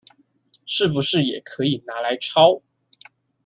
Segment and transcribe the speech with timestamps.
[0.65, 2.63] 是不是也可以拿來抄